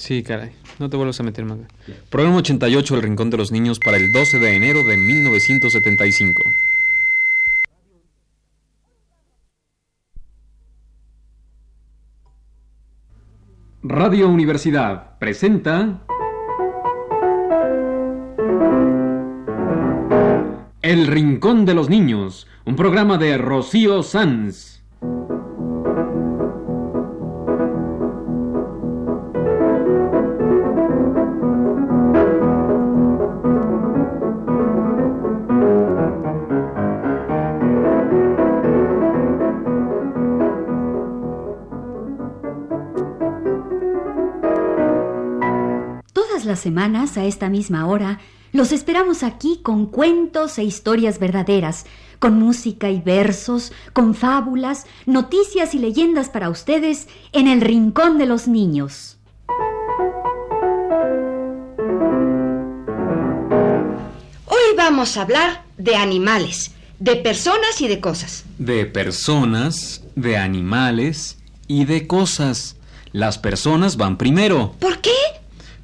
Sí, 0.00 0.22
caray. 0.22 0.52
No 0.78 0.88
te 0.88 0.96
vuelvas 0.96 1.20
a 1.20 1.22
meter, 1.22 1.44
manga. 1.44 1.68
Programa 2.08 2.38
88, 2.38 2.94
El 2.96 3.02
Rincón 3.02 3.28
de 3.28 3.36
los 3.36 3.52
Niños, 3.52 3.78
para 3.78 3.98
el 3.98 4.10
12 4.12 4.38
de 4.38 4.56
enero 4.56 4.82
de 4.82 4.96
1975. 4.96 6.42
Radio 13.82 14.30
Universidad 14.30 15.18
presenta 15.18 16.00
El 20.80 21.08
Rincón 21.08 21.66
de 21.66 21.74
los 21.74 21.90
Niños, 21.90 22.46
un 22.64 22.74
programa 22.74 23.18
de 23.18 23.36
Rocío 23.36 24.02
Sanz. 24.02 24.79
Semanas, 46.60 47.16
a 47.16 47.24
esta 47.24 47.48
misma 47.48 47.86
hora, 47.86 48.20
los 48.52 48.72
esperamos 48.72 49.22
aquí 49.22 49.60
con 49.62 49.86
cuentos 49.86 50.58
e 50.58 50.64
historias 50.64 51.18
verdaderas, 51.18 51.86
con 52.18 52.38
música 52.38 52.90
y 52.90 53.00
versos, 53.00 53.72
con 53.92 54.14
fábulas, 54.14 54.86
noticias 55.06 55.74
y 55.74 55.78
leyendas 55.78 56.28
para 56.28 56.50
ustedes 56.50 57.08
en 57.32 57.48
el 57.48 57.60
Rincón 57.60 58.18
de 58.18 58.26
los 58.26 58.48
Niños. 58.48 59.16
Hoy 64.46 64.76
vamos 64.76 65.16
a 65.16 65.22
hablar 65.22 65.64
de 65.78 65.96
animales, 65.96 66.72
de 66.98 67.16
personas 67.16 67.80
y 67.80 67.88
de 67.88 68.00
cosas. 68.00 68.44
De 68.58 68.84
personas, 68.84 70.02
de 70.16 70.36
animales 70.36 71.38
y 71.68 71.84
de 71.84 72.06
cosas. 72.06 72.76
Las 73.12 73.38
personas 73.38 73.96
van 73.96 74.18
primero, 74.18 74.74
¿Por 74.78 75.00
qué? 75.00 75.10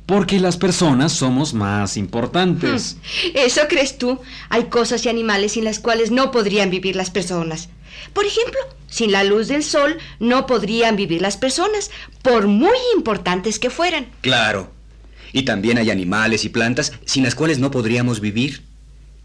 Porque 0.07 0.39
las 0.39 0.57
personas 0.57 1.13
somos 1.13 1.53
más 1.53 1.97
importantes. 1.97 2.97
Eso 3.35 3.63
crees 3.69 3.99
tú. 3.99 4.21
Hay 4.49 4.65
cosas 4.65 5.05
y 5.05 5.09
animales 5.09 5.53
sin 5.53 5.65
las 5.65 5.81
cuales 5.81 6.13
no 6.13 6.31
podrían 6.31 6.71
vivir 6.71 6.95
las 6.95 7.11
personas. 7.11 7.69
Por 8.13 8.25
ejemplo, 8.25 8.61
sin 8.89 9.11
la 9.11 9.25
luz 9.25 9.49
del 9.49 9.65
sol 9.65 9.99
no 10.21 10.47
podrían 10.47 10.97
vivir 10.97 11.21
las 11.21 11.37
personas, 11.37 11.91
por 12.23 12.47
muy 12.47 12.77
importantes 12.95 13.59
que 13.59 13.69
fueran. 13.69 14.07
Claro. 14.21 14.71
Y 15.33 15.43
también 15.43 15.77
hay 15.77 15.91
animales 15.91 16.45
y 16.45 16.51
plantas 16.51 16.93
sin 17.05 17.25
las 17.25 17.35
cuales 17.35 17.59
no 17.59 17.71
podríamos 17.71 18.21
vivir. 18.21 18.63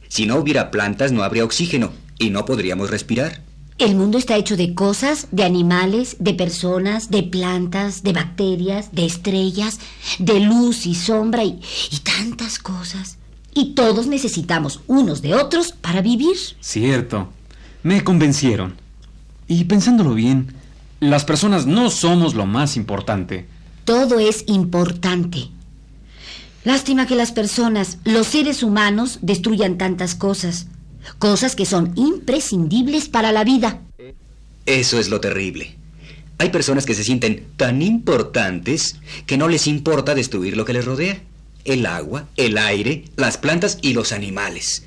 Si 0.08 0.26
no 0.26 0.36
hubiera 0.38 0.72
plantas 0.72 1.12
no 1.12 1.24
habría 1.24 1.46
oxígeno 1.46 1.94
y 2.18 2.32
no 2.32 2.44
podríamos 2.46 2.90
respirar. 2.90 3.42
El 3.82 3.96
mundo 3.96 4.20
está 4.20 4.38
hecho 4.38 4.58
de 4.58 4.76
cosas, 4.76 5.28
de 5.32 5.44
animales, 5.44 6.18
de 6.20 6.36
personas, 6.36 7.10
de 7.10 7.24
plantas, 7.24 8.04
de 8.04 8.14
bacterias, 8.14 8.92
de 8.92 9.08
estrellas, 9.08 9.80
de 10.20 10.40
luz 10.40 10.86
y 10.86 10.94
sombra 10.94 11.44
y, 11.44 11.60
y 11.90 11.98
tantas 12.02 12.60
cosas. 12.60 13.18
Y 13.56 13.74
todos 13.74 14.06
necesitamos 14.06 14.82
unos 14.86 15.24
de 15.24 15.34
otros 15.34 15.72
para 15.72 16.04
vivir. 16.04 16.38
Cierto. 16.60 17.30
Me 17.82 18.04
convencieron. 18.04 18.76
Y 19.48 19.64
pensándolo 19.64 20.14
bien, 20.14 20.54
las 21.00 21.26
personas 21.26 21.66
no 21.66 21.90
somos 21.90 22.36
lo 22.36 22.46
más 22.46 22.78
importante. 22.78 23.48
Todo 23.84 24.20
es 24.20 24.44
importante. 24.46 25.50
Lástima 26.66 27.08
que 27.08 27.16
las 27.16 27.32
personas, 27.32 27.98
los 28.04 28.28
seres 28.28 28.62
humanos, 28.62 29.18
destruyan 29.24 29.80
tantas 29.80 30.14
cosas. 30.14 30.68
Cosas 31.20 31.56
que 31.56 31.66
son 31.66 31.94
imprescindibles 31.96 33.10
para 33.10 33.32
la 33.32 33.44
vida. 33.44 33.82
Eso 34.66 35.00
es 35.00 35.10
lo 35.10 35.20
terrible. 35.20 35.76
Hay 36.38 36.50
personas 36.50 36.86
que 36.86 36.96
se 36.96 37.04
sienten 37.04 37.46
tan 37.56 37.82
importantes 37.82 38.98
que 39.26 39.38
no 39.38 39.48
les 39.48 39.68
importa 39.68 40.16
destruir 40.16 40.58
lo 40.58 40.66
que 40.66 40.74
les 40.74 40.86
rodea. 40.86 41.22
El 41.66 41.86
agua, 41.86 42.28
el 42.36 42.58
aire, 42.58 43.06
las 43.16 43.38
plantas 43.38 43.78
y 43.82 43.94
los 43.94 44.12
animales. 44.12 44.86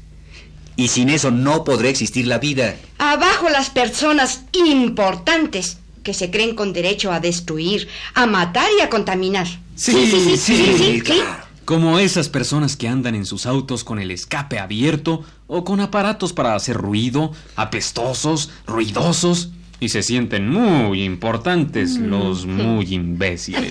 Y 0.76 0.88
sin 0.88 1.08
eso 1.08 1.30
no 1.30 1.62
podrá 1.62 1.88
existir 1.88 2.26
la 2.26 2.38
vida. 2.38 2.74
Abajo 2.98 3.48
las 3.48 3.70
personas 3.70 4.42
importantes 4.52 5.78
que 6.02 6.14
se 6.14 6.30
creen 6.30 6.56
con 6.56 6.72
derecho 6.72 7.12
a 7.12 7.20
destruir, 7.20 7.88
a 8.14 8.26
matar 8.26 8.68
y 8.78 8.82
a 8.82 8.90
contaminar. 8.90 9.46
Sí, 9.76 10.10
sí, 10.10 10.36
sí, 10.36 11.00
claro. 11.02 11.44
Como 11.64 11.98
esas 11.98 12.28
personas 12.28 12.76
que 12.76 12.88
andan 12.88 13.14
en 13.14 13.24
sus 13.24 13.46
autos 13.46 13.84
con 13.84 13.98
el 13.98 14.10
escape 14.10 14.58
abierto 14.58 15.24
o 15.46 15.64
con 15.64 15.80
aparatos 15.80 16.32
para 16.32 16.54
hacer 16.54 16.76
ruido, 16.76 17.32
apestosos, 17.56 18.50
ruidosos, 18.66 19.50
y 19.80 19.88
se 19.90 20.02
sienten 20.02 20.48
muy 20.48 21.02
importantes 21.02 21.98
los 21.98 22.46
muy 22.46 22.94
imbéciles. 22.94 23.70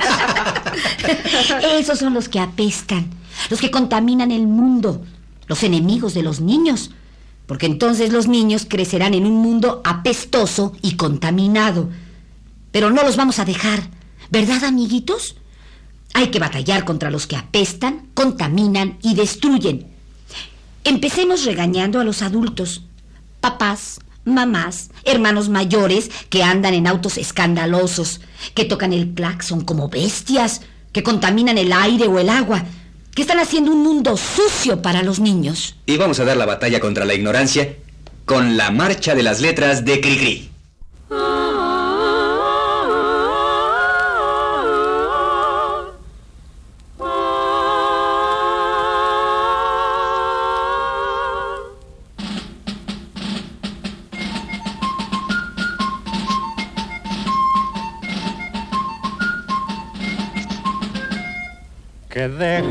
Esos 1.79 1.99
son 1.99 2.13
los 2.13 2.29
que 2.29 2.39
apestan, 2.39 3.09
los 3.49 3.59
que 3.59 3.71
contaminan 3.71 4.31
el 4.31 4.47
mundo, 4.47 5.03
los 5.47 5.63
enemigos 5.63 6.13
de 6.13 6.23
los 6.23 6.39
niños. 6.39 6.91
Porque 7.47 7.65
entonces 7.65 8.13
los 8.13 8.27
niños 8.27 8.65
crecerán 8.69 9.13
en 9.13 9.25
un 9.25 9.35
mundo 9.35 9.81
apestoso 9.83 10.73
y 10.81 10.95
contaminado. 10.95 11.89
Pero 12.71 12.89
no 12.89 13.03
los 13.03 13.17
vamos 13.17 13.39
a 13.39 13.45
dejar, 13.45 13.89
¿verdad, 14.29 14.63
amiguitos? 14.63 15.35
Hay 16.13 16.27
que 16.27 16.39
batallar 16.39 16.85
contra 16.85 17.11
los 17.11 17.27
que 17.27 17.35
apestan, 17.35 18.09
contaminan 18.13 18.97
y 19.01 19.15
destruyen. 19.15 19.92
Empecemos 20.83 21.45
regañando 21.45 21.99
a 21.99 22.03
los 22.03 22.21
adultos, 22.21 22.83
papás, 23.39 23.99
mamás, 24.25 24.89
hermanos 25.05 25.47
mayores 25.47 26.11
que 26.29 26.43
andan 26.43 26.73
en 26.73 26.87
autos 26.87 27.17
escandalosos, 27.17 28.19
que 28.53 28.65
tocan 28.65 28.91
el 28.91 29.13
claxon 29.13 29.61
como 29.61 29.87
bestias, 29.87 30.61
que 30.91 31.03
contaminan 31.03 31.57
el 31.57 31.71
aire 31.71 32.07
o 32.07 32.19
el 32.19 32.29
agua, 32.29 32.65
que 33.15 33.21
están 33.21 33.39
haciendo 33.39 33.71
un 33.71 33.83
mundo 33.83 34.17
sucio 34.17 34.81
para 34.81 35.03
los 35.03 35.19
niños. 35.19 35.75
Y 35.85 35.97
vamos 35.97 36.19
a 36.19 36.25
dar 36.25 36.35
la 36.35 36.45
batalla 36.45 36.79
contra 36.79 37.05
la 37.05 37.13
ignorancia 37.13 37.75
con 38.25 38.57
la 38.57 38.71
marcha 38.71 39.15
de 39.15 39.23
las 39.23 39.41
letras 39.41 39.85
de 39.85 39.99
Cricri. 40.01 40.52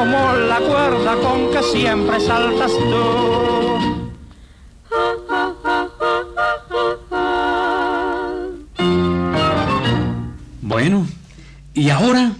como 0.00 0.32
la 0.32 0.58
cuerda 0.60 1.14
con 1.16 1.50
que 1.50 1.62
siempre 1.62 2.18
saltas 2.20 2.72
tú. 2.72 3.78
Bueno, 10.62 11.06
y 11.74 11.90
ahora 11.90 12.32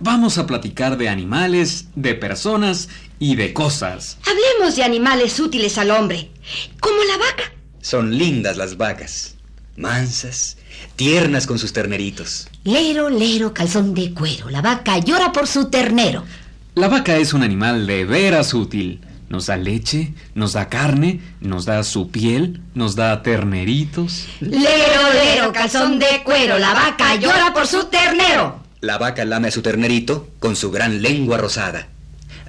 vamos 0.00 0.38
a 0.38 0.46
platicar 0.48 0.98
de 0.98 1.08
animales, 1.08 1.86
de 1.94 2.16
personas 2.16 2.88
y 3.20 3.36
de 3.36 3.52
cosas. 3.52 4.18
Hablemos 4.28 4.74
de 4.74 4.82
animales 4.82 5.38
útiles 5.38 5.78
al 5.78 5.92
hombre, 5.92 6.32
como 6.80 6.96
la 7.04 7.16
vaca. 7.16 7.52
Son 7.80 8.18
lindas 8.18 8.56
las 8.56 8.76
vacas, 8.76 9.36
mansas, 9.76 10.56
tiernas 10.96 11.46
con 11.46 11.60
sus 11.60 11.72
terneritos. 11.72 12.48
Lero, 12.64 13.08
lero, 13.08 13.54
calzón 13.54 13.94
de 13.94 14.12
cuero. 14.12 14.50
La 14.50 14.62
vaca 14.62 14.98
llora 14.98 15.30
por 15.30 15.46
su 15.46 15.70
ternero. 15.70 16.24
La 16.74 16.88
vaca 16.88 17.18
es 17.18 17.32
un 17.32 17.44
animal 17.44 17.86
de 17.86 18.04
veras 18.04 18.52
útil. 18.52 19.00
Nos 19.28 19.46
da 19.46 19.56
leche, 19.56 20.12
nos 20.34 20.54
da 20.54 20.68
carne, 20.68 21.20
nos 21.40 21.66
da 21.66 21.84
su 21.84 22.10
piel, 22.10 22.62
nos 22.74 22.96
da 22.96 23.22
terneritos. 23.22 24.26
Lero, 24.40 25.12
lero, 25.12 25.52
calzón 25.52 26.00
de 26.00 26.22
cuero. 26.24 26.58
La 26.58 26.74
vaca 26.74 27.14
llora 27.14 27.52
por 27.54 27.68
su 27.68 27.84
ternero. 27.84 28.58
La 28.80 28.98
vaca 28.98 29.24
lame 29.24 29.48
a 29.48 29.50
su 29.52 29.62
ternerito 29.62 30.28
con 30.40 30.56
su 30.56 30.72
gran 30.72 31.00
lengua 31.00 31.38
rosada. 31.38 31.86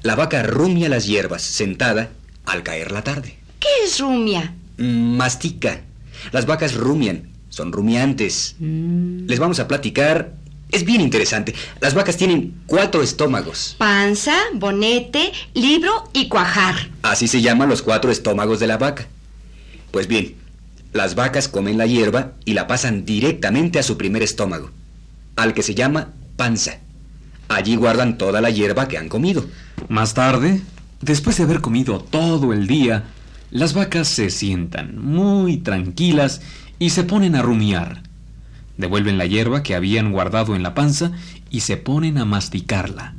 La 0.01 0.15
vaca 0.15 0.41
rumia 0.41 0.89
las 0.89 1.05
hierbas, 1.05 1.43
sentada, 1.43 2.09
al 2.45 2.63
caer 2.63 2.91
la 2.91 3.03
tarde. 3.03 3.37
¿Qué 3.59 3.67
es 3.85 3.99
rumia? 3.99 4.55
Mm, 4.77 5.17
mastica. 5.17 5.81
Las 6.31 6.47
vacas 6.47 6.73
rumian, 6.73 7.29
son 7.49 7.71
rumiantes. 7.71 8.55
Les 8.59 9.37
vamos 9.37 9.59
a 9.59 9.67
platicar. 9.67 10.33
Es 10.71 10.83
bien 10.83 11.01
interesante. 11.01 11.53
Las 11.79 11.93
vacas 11.93 12.17
tienen 12.17 12.61
cuatro 12.65 13.01
estómagos. 13.01 13.75
Panza, 13.77 14.35
bonete, 14.53 15.31
libro 15.53 16.09
y 16.13 16.27
cuajar. 16.27 16.89
Así 17.01 17.27
se 17.27 17.41
llaman 17.41 17.69
los 17.69 17.81
cuatro 17.81 18.11
estómagos 18.11 18.59
de 18.59 18.67
la 18.67 18.77
vaca. 18.77 19.07
Pues 19.91 20.07
bien, 20.07 20.35
las 20.91 21.15
vacas 21.15 21.47
comen 21.47 21.77
la 21.77 21.85
hierba 21.85 22.33
y 22.45 22.53
la 22.53 22.67
pasan 22.67 23.05
directamente 23.05 23.79
a 23.79 23.83
su 23.83 23.97
primer 23.97 24.23
estómago, 24.23 24.71
al 25.35 25.53
que 25.53 25.63
se 25.63 25.75
llama 25.75 26.13
panza. 26.35 26.79
Allí 27.47 27.75
guardan 27.75 28.17
toda 28.17 28.41
la 28.41 28.49
hierba 28.49 28.87
que 28.87 28.97
han 28.97 29.07
comido. 29.07 29.45
Más 29.87 30.13
tarde, 30.13 30.61
después 31.01 31.37
de 31.37 31.43
haber 31.43 31.61
comido 31.61 31.99
todo 31.99 32.53
el 32.53 32.67
día, 32.67 33.03
las 33.51 33.73
vacas 33.73 34.07
se 34.07 34.29
sientan 34.29 34.97
muy 34.97 35.57
tranquilas 35.57 36.41
y 36.79 36.89
se 36.89 37.03
ponen 37.03 37.35
a 37.35 37.41
rumiar. 37.41 38.01
Devuelven 38.77 39.17
la 39.17 39.25
hierba 39.25 39.63
que 39.63 39.75
habían 39.75 40.11
guardado 40.11 40.55
en 40.55 40.63
la 40.63 40.73
panza 40.73 41.11
y 41.49 41.61
se 41.61 41.77
ponen 41.77 42.17
a 42.17 42.25
masticarla. 42.25 43.15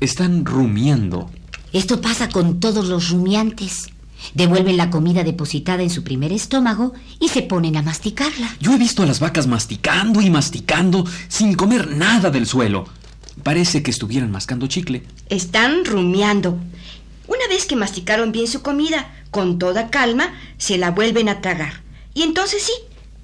Están 0.00 0.44
rumiando. 0.44 1.30
Esto 1.72 2.00
pasa 2.00 2.28
con 2.28 2.60
todos 2.60 2.86
los 2.86 3.10
rumiantes. 3.10 3.88
Devuelven 4.34 4.76
la 4.76 4.90
comida 4.90 5.24
depositada 5.24 5.82
en 5.82 5.90
su 5.90 6.04
primer 6.04 6.32
estómago 6.32 6.92
y 7.18 7.28
se 7.28 7.42
ponen 7.42 7.76
a 7.76 7.82
masticarla. 7.82 8.56
Yo 8.60 8.72
he 8.72 8.78
visto 8.78 9.02
a 9.02 9.06
las 9.06 9.20
vacas 9.20 9.46
masticando 9.46 10.20
y 10.20 10.30
masticando 10.30 11.04
sin 11.28 11.54
comer 11.54 11.96
nada 11.96 12.30
del 12.30 12.46
suelo. 12.46 12.86
Parece 13.42 13.82
que 13.82 13.90
estuvieran 13.90 14.30
mascando 14.30 14.66
chicle. 14.66 15.02
Están 15.28 15.84
rumiando. 15.84 16.58
Una 17.26 17.48
vez 17.48 17.66
que 17.66 17.76
masticaron 17.76 18.30
bien 18.30 18.46
su 18.46 18.62
comida, 18.62 19.12
con 19.30 19.58
toda 19.58 19.90
calma, 19.90 20.34
se 20.58 20.78
la 20.78 20.90
vuelven 20.90 21.28
a 21.28 21.40
tragar. 21.40 21.82
Y 22.14 22.22
entonces 22.22 22.62
sí, 22.62 22.72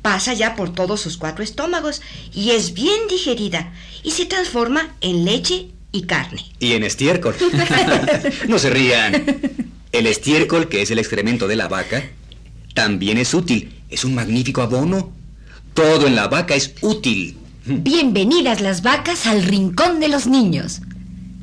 pasa 0.09 0.33
ya 0.33 0.57
por 0.57 0.73
todos 0.73 1.03
sus 1.03 1.19
cuatro 1.19 1.45
estómagos 1.45 2.01
y 2.35 2.53
es 2.53 2.73
bien 2.73 2.99
digerida 3.11 3.75
y 4.03 4.13
se 4.13 4.25
transforma 4.25 4.95
en 5.03 5.27
leche 5.27 5.69
y 5.93 6.05
carne. 6.05 6.47
Y 6.61 6.73
en 6.73 6.83
estiércol. 6.83 7.35
no 8.49 8.59
se 8.59 8.71
rían. 8.71 9.23
El 9.93 10.07
estiércol, 10.07 10.71
que 10.71 10.81
es 10.81 10.91
el 10.91 10.99
excremento 10.99 11.47
de 11.47 11.57
la 11.57 11.69
vaca, 11.69 12.09
también 12.73 13.19
es 13.19 13.35
útil. 13.35 13.83
Es 13.91 14.03
un 14.03 14.15
magnífico 14.15 14.63
abono. 14.63 15.13
Todo 15.75 16.07
en 16.07 16.17
la 16.17 16.29
vaca 16.29 16.55
es 16.55 16.73
útil. 16.81 17.37
Bienvenidas 17.67 18.63
las 18.63 18.81
vacas 18.81 19.27
al 19.27 19.43
rincón 19.43 20.01
de 20.01 20.09
los 20.09 20.27
niños. 20.27 20.81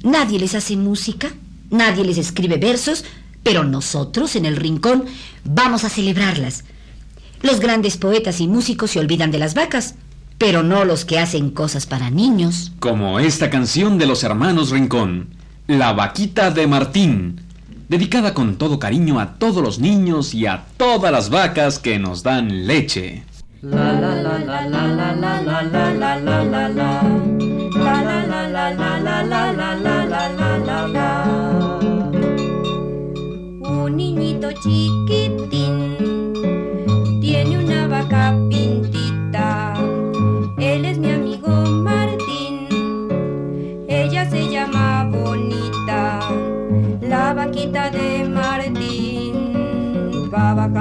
Nadie 0.04 0.40
les 0.40 0.56
hace 0.56 0.76
música, 0.76 1.32
nadie 1.70 2.04
les 2.04 2.18
escribe 2.18 2.58
versos, 2.58 3.06
pero 3.44 3.64
nosotros 3.64 4.36
en 4.36 4.48
el 4.48 4.56
rincón 4.56 5.06
vamos 5.44 5.84
a 5.84 5.90
celebrarlas. 5.90 6.64
Los 7.46 7.60
grandes 7.60 7.98
poetas 7.98 8.42
y 8.42 8.48
músicos 8.48 8.90
se 8.90 9.00
olvidan 9.00 9.30
de 9.30 9.38
las 9.38 9.54
vacas, 9.54 9.94
pero 10.40 10.64
no 10.64 10.84
los 10.84 11.06
que 11.06 11.20
hacen 11.20 11.52
cosas 11.52 11.86
para 11.86 12.10
niños. 12.10 12.72
Como 12.80 13.20
esta 13.20 13.52
canción 13.52 14.00
de 14.00 14.08
los 14.08 14.24
hermanos 14.24 14.72
Rincón, 14.72 15.28
La 15.68 15.94
vaquita 15.94 16.50
de 16.50 16.66
Martín, 16.66 17.42
dedicada 17.88 18.34
con 18.34 18.56
todo 18.56 18.80
cariño 18.80 19.20
a 19.20 19.36
todos 19.36 19.62
los 19.62 19.78
niños 19.78 20.34
y 20.34 20.48
a 20.48 20.66
todas 20.78 21.12
las 21.12 21.30
vacas 21.30 21.78
que 21.78 22.00
nos 22.00 22.24
dan 22.24 22.66
leche. 22.66 23.24
La 23.62 23.94
la 23.94 24.16
la 24.16 24.40
la 24.40 24.68
la 24.68 24.88
la 24.88 25.14
la 25.14 25.42
la 25.44 25.62
la 25.62 25.94
la 25.94 26.20
la 26.20 26.44
la 26.44 26.68
la 26.68 27.04
La 27.76 28.02
la 28.02 28.26
la 28.26 28.50
la 28.50 28.72
la 28.74 29.00
la 29.00 29.22
la 29.24 29.52
la 29.54 29.76
la 29.76 30.04
la 30.04 30.30
la 30.30 30.58
la 30.58 30.88
la 30.88 31.80
Un 33.70 33.96
niñito 33.96 34.52
chiquitín 34.64 35.05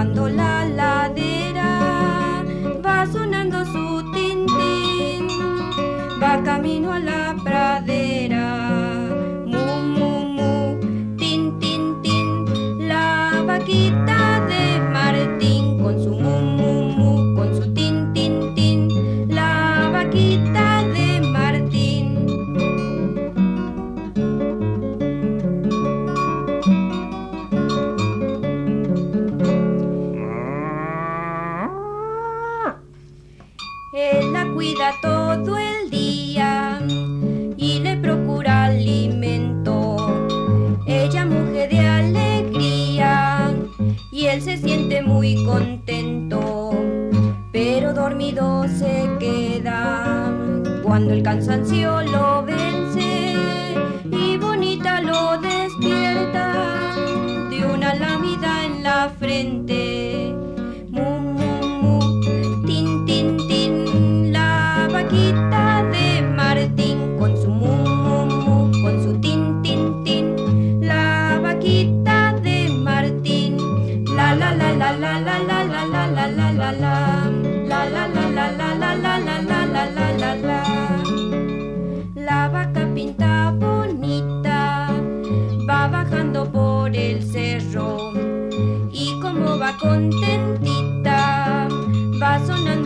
cuando 0.05 0.29
la 0.29 0.54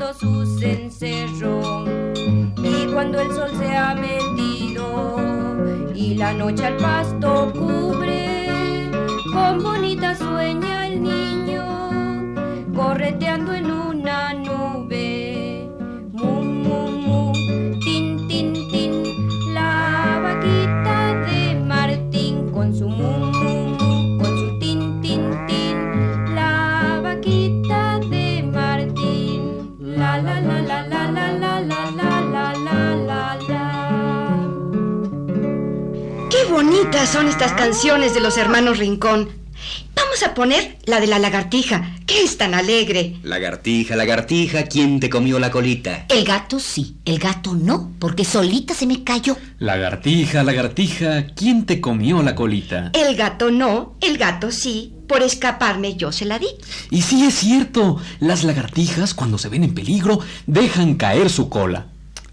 va 0.01 0.13
sonando 0.13 0.15
su 0.15 0.59
cencerro. 0.59 1.85
Y 2.63 2.87
cuando 2.93 3.21
el 3.21 3.33
sol 3.33 3.51
se 3.59 3.77
ha 3.77 3.95
metido 3.95 5.17
y 5.95 6.15
la 6.15 6.33
noche 6.33 6.67
al 6.67 6.77
pasto 6.77 7.53
cubre, 7.53 8.08
bonitas 36.99 37.11
son 37.11 37.29
estas 37.29 37.53
canciones 37.53 38.15
de 38.15 38.21
los 38.21 38.37
hermanos 38.37 38.79
Rincón. 38.79 39.29
Vamos 39.95 40.23
a 40.23 40.35
poner 40.35 40.79
la 40.85 41.01
de 41.01 41.07
la 41.07 41.19
lagartija, 41.19 41.97
que 42.07 42.23
es 42.23 42.39
tan 42.39 42.55
alegre. 42.55 43.17
Lagartija, 43.23 43.95
lagartija, 43.95 44.65
¿quién 44.65 44.99
te 44.99 45.11
comió 45.11 45.39
la 45.39 45.51
colita? 45.51 46.07
El 46.09 46.25
gato 46.25 46.59
sí, 46.59 46.97
el 47.05 47.19
gato 47.19 47.55
no, 47.55 47.93
porque 47.99 48.25
solita 48.25 48.75
se 48.75 48.87
me 48.87 49.05
cayó. 49.05 49.37
Lagartija, 49.59 50.43
lagartija, 50.43 51.27
¿quién 51.35 51.67
te 51.67 51.81
comió 51.81 52.23
la 52.23 52.35
colita? 52.35 52.91
El 52.95 53.17
gato 53.17 53.51
no, 53.51 53.95
el 54.01 54.19
gato 54.19 54.51
sí. 54.51 54.95
Por 55.07 55.23
escaparme 55.23 55.95
yo 55.97 56.13
se 56.13 56.25
la 56.25 56.39
di. 56.39 56.49
Y 56.91 57.03
sí 57.03 57.25
es 57.25 57.35
cierto, 57.35 58.01
las 58.21 58.45
lagartijas 58.45 59.15
cuando 59.15 59.39
se 59.39 59.49
ven 59.49 59.65
en 59.65 59.75
peligro 59.75 60.21
dejan 60.47 60.95
caer 60.95 61.31
su 61.31 61.49
cola. 61.49 61.87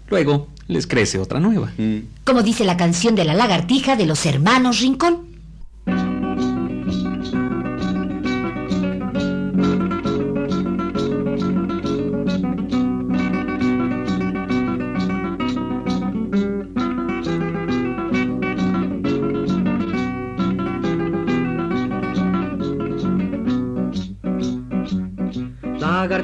Luego 0.08 0.48
les 0.68 0.86
crece 0.86 1.18
otra 1.18 1.40
nueva. 1.40 1.72
Mm. 1.78 1.98
Como 2.24 2.42
dice 2.42 2.64
la 2.64 2.76
canción 2.76 3.14
de 3.14 3.24
la 3.24 3.34
lagartija 3.34 3.96
de 3.96 4.06
los 4.06 4.26
hermanos 4.26 4.80
Rincón. 4.80 5.35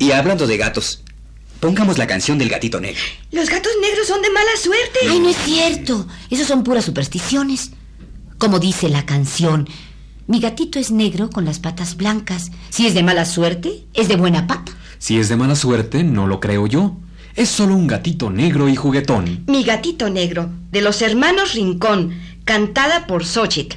Y 0.00 0.12
hablando 0.12 0.46
de 0.46 0.56
gatos, 0.56 1.02
pongamos 1.60 1.98
la 1.98 2.06
canción 2.06 2.38
del 2.38 2.48
gatito 2.48 2.80
negro. 2.80 3.02
Los 3.32 3.50
gatos 3.50 3.72
negros 3.82 4.06
son 4.06 4.22
de 4.22 4.30
mala 4.30 4.56
suerte. 4.58 4.98
Ay, 5.06 5.20
no 5.20 5.28
es 5.28 5.36
cierto. 5.36 6.06
Esos 6.30 6.46
son 6.46 6.64
puras 6.64 6.86
supersticiones. 6.86 7.72
Como 8.38 8.58
dice 8.60 8.88
la 8.88 9.04
canción, 9.04 9.68
mi 10.26 10.40
gatito 10.40 10.78
es 10.78 10.90
negro 10.90 11.28
con 11.28 11.44
las 11.44 11.58
patas 11.58 11.98
blancas. 11.98 12.50
Si 12.70 12.86
es 12.86 12.94
de 12.94 13.02
mala 13.02 13.26
suerte, 13.26 13.84
es 13.92 14.08
de 14.08 14.16
buena 14.16 14.46
pata. 14.46 14.72
Si 14.98 15.18
es 15.18 15.28
de 15.28 15.36
mala 15.36 15.54
suerte, 15.54 16.02
no 16.02 16.26
lo 16.26 16.40
creo 16.40 16.66
yo. 16.66 16.96
Es 17.36 17.50
solo 17.50 17.76
un 17.76 17.86
gatito 17.86 18.30
negro 18.30 18.70
y 18.70 18.76
juguetón. 18.76 19.44
Mi 19.48 19.64
gatito 19.64 20.08
negro, 20.08 20.48
de 20.72 20.80
los 20.80 21.02
hermanos 21.02 21.52
Rincón, 21.52 22.18
cantada 22.46 23.06
por 23.06 23.26
Xochitl. 23.26 23.76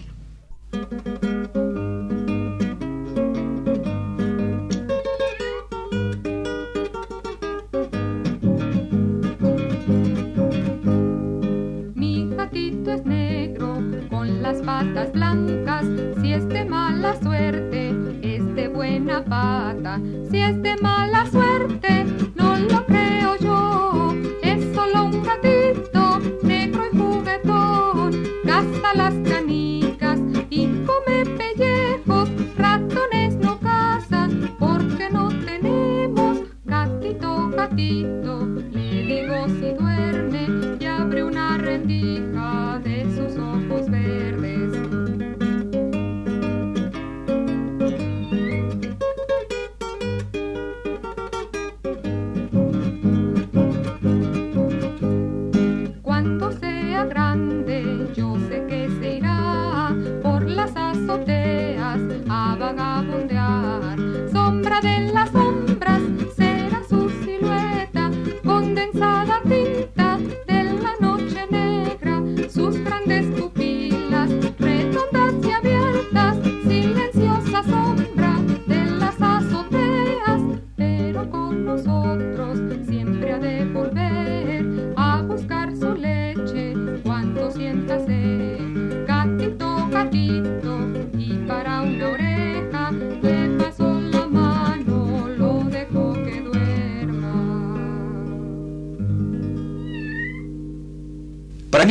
Si 16.21 16.33
es 16.33 16.47
de 16.49 16.65
mala 16.65 17.15
suerte, 17.21 17.93
es 18.21 18.55
de 18.55 18.67
buena 18.67 19.23
pata. 19.23 19.99
Si 20.29 20.37
es 20.37 20.61
de 20.61 20.75
mala 20.77 21.25
suerte, 21.29 21.73
azoteas 61.93 62.25
a 62.29 62.55
vagabundear. 62.55 63.97
Sombra 64.31 64.81
de 64.81 65.12
las 65.13 65.29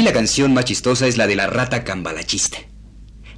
mí 0.02 0.06
la 0.06 0.12
canción 0.12 0.52
más 0.52 0.64
chistosa 0.64 1.06
es 1.06 1.16
la 1.16 1.28
de 1.28 1.36
la 1.36 1.46
rata 1.46 1.84
cambalachista. 1.84 2.58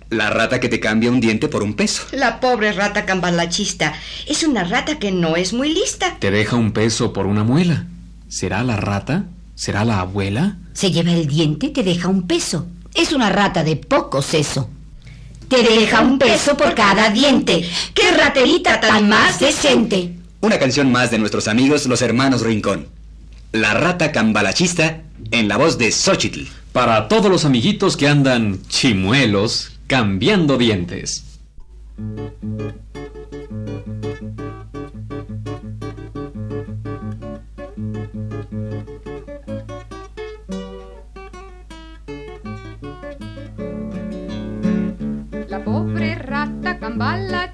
La 0.09 0.31
rata 0.31 0.61
que 0.61 0.71
te 0.71 0.81
cambia 0.81 1.11
un 1.11 1.21
diente 1.21 1.49
por 1.49 1.63
un 1.63 1.75
peso. 1.75 2.05
La 2.13 2.41
pobre 2.41 2.73
rata 2.73 3.05
cambalachista 3.05 3.93
es 4.27 4.45
una 4.45 4.65
rata 4.65 4.99
que 4.99 5.13
no 5.13 5.37
es 5.37 5.53
muy 5.53 5.75
lista. 5.75 6.17
Te 6.21 6.31
deja 6.31 6.57
un 6.57 6.73
peso 6.73 7.13
por 7.13 7.27
una 7.27 7.45
muela. 7.45 7.87
¿Será 8.29 8.65
la 8.65 8.77
rata? 8.77 9.27
¿Será 9.55 9.85
la 9.85 10.01
abuela? 10.01 10.57
Se 10.73 10.91
lleva 10.91 11.13
el 11.13 11.27
diente, 11.27 11.69
te 11.69 11.83
deja 11.83 12.09
un 12.09 12.27
peso. 12.27 12.67
Es 12.95 13.13
una 13.13 13.29
rata 13.29 13.63
de 13.63 13.77
poco 13.77 14.23
seso. 14.23 14.71
Te 15.49 15.63
deja 15.63 16.01
un 16.01 16.19
peso 16.19 16.57
por 16.57 16.75
cada 16.75 17.11
diente. 17.11 17.69
¡Qué 17.93 18.11
raterita 18.11 18.81
tan 18.81 19.07
más 19.11 19.39
decente! 19.39 20.15
Una 20.41 20.59
canción 20.59 20.91
más 20.91 21.11
de 21.11 21.19
nuestros 21.19 21.47
amigos 21.47 21.85
los 21.85 22.01
hermanos 22.01 22.41
Rincón. 22.41 22.89
La 23.53 23.75
rata 23.75 24.13
cambalachista 24.13 25.04
en 25.31 25.49
la 25.49 25.57
voz 25.57 25.79
de 25.79 25.91
Xochitl. 25.91 26.43
Para 26.73 27.09
todos 27.09 27.31
los 27.31 27.45
amiguitos 27.45 27.97
que 27.97 28.09
andan 28.09 28.61
chimuelos 28.69 29.79
cambiando 29.87 30.59
dientes. 30.59 31.39
La 45.49 45.63
pobre 45.65 46.17
rata 46.17 46.79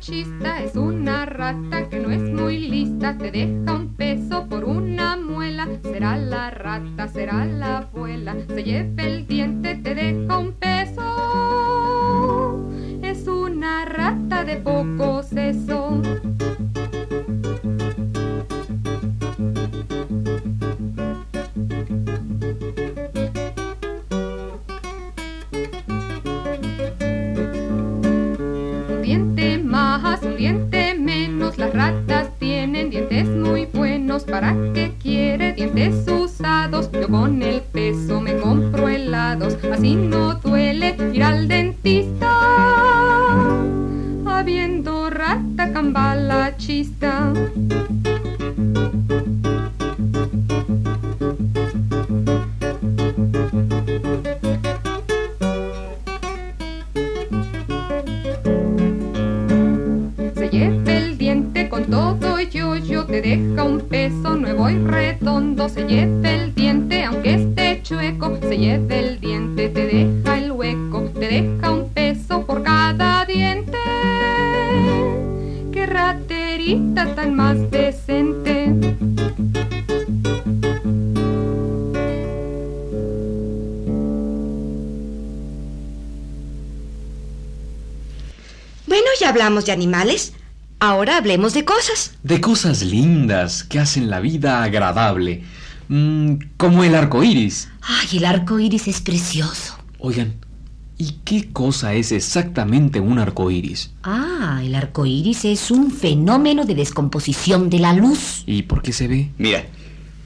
es 0.09 0.76
una 0.76 1.26
rata 1.26 1.90
que 1.90 2.00
no 2.00 2.11
es 2.11 2.23
muy 2.23 2.57
lista, 2.57 3.19
te 3.19 3.30
deja 3.30 3.75
un 3.75 3.95
peso 3.97 4.47
por 4.49 4.64
una 4.64 5.19
muela. 5.19 5.69
Será 5.83 6.16
la 6.16 6.50
rata, 6.50 7.07
será 7.07 7.45
la 7.45 7.78
abuela, 7.78 8.35
se 8.49 8.64
lleva 8.64 9.02
el 9.02 9.26
diente, 9.26 9.75
te 9.75 9.95
deja 9.95 10.38
un 10.38 10.52
peso. 10.52 11.02
Es 13.02 13.28
una 13.28 13.85
rata 13.85 14.42
de 14.45 14.57
poco 14.57 15.23
seso. 15.23 16.00
Diente 30.41 30.95
menos. 30.95 31.59
Las 31.59 31.75
ratas 31.75 32.31
tienen 32.39 32.89
dientes 32.89 33.27
muy 33.27 33.67
buenos. 33.67 34.25
¿Para 34.25 34.57
qué 34.73 34.95
quiere 35.03 35.53
dientes 35.53 36.09
usados? 36.09 36.91
Yo 36.93 37.09
con 37.09 37.43
el 37.43 37.61
peso 37.61 38.23
me 38.23 38.37
compro 38.39 38.89
helados. 38.89 39.59
Así 39.71 39.95
no 39.95 40.37
duele 40.37 40.97
ir 41.13 41.23
al 41.25 41.47
dentista. 41.47 42.31
Habiendo 44.25 45.11
rata 45.11 45.73
cambalachista. 45.75 47.35
Peso 64.61 64.69
nuevo 64.69 64.71
y 64.71 64.87
redondo. 64.87 65.69
Se 65.69 65.85
lleva 65.87 66.31
el 66.31 66.55
diente 66.55 67.05
aunque 67.05 67.35
esté 67.35 67.81
chueco. 67.83 68.39
Se 68.41 68.58
lleva 68.58 68.95
el 68.95 69.21
diente, 69.21 69.69
te 69.69 69.87
deja 69.87 70.39
el 70.39 70.52
hueco. 70.52 71.11
Te 71.15 71.28
deja 71.28 71.71
un 71.71 71.89
peso 71.91 72.45
por 72.47 72.63
cada 72.63 73.25
diente. 73.25 73.78
Qué 75.73 75.87
raterita 75.87 77.15
tan 77.15 77.35
más 77.35 77.71
decente. 77.71 78.75
Bueno, 88.87 89.06
ya 89.21 89.28
hablamos 89.28 89.65
de 89.67 89.73
animales. 89.73 90.29
Ahora 91.00 91.17
hablemos 91.17 91.54
de 91.54 91.65
cosas. 91.65 92.13
De 92.23 92.43
cosas 92.43 92.82
lindas 92.82 93.65
que 93.65 93.78
hacen 93.78 94.10
la 94.10 94.21
vida 94.21 94.63
agradable. 94.63 95.45
Mm, 95.89 96.34
como 96.58 96.84
el 96.84 96.95
arco 96.95 97.25
iris. 97.25 97.71
Ay, 97.80 98.19
el 98.19 98.26
arco 98.26 98.60
iris 98.60 98.86
es 98.86 99.00
precioso. 99.00 99.78
Oigan, 99.99 100.34
¿y 100.99 101.13
qué 101.25 101.50
cosa 101.54 101.95
es 101.95 102.13
exactamente 102.13 103.00
un 103.00 103.19
arco 103.19 103.50
iris? 103.50 103.93
Ah, 104.02 104.60
el 104.63 104.75
arco 104.75 105.06
iris 105.06 105.47
es 105.47 105.71
un 105.71 105.91
fenómeno 105.91 106.67
de 106.67 106.75
descomposición 106.75 107.71
de 107.71 107.78
la 107.78 107.95
luz. 107.95 108.43
¿Y 108.45 108.65
por 108.65 108.82
qué 108.82 108.93
se 108.93 109.08
ve? 109.08 109.30
Mira, 109.39 109.65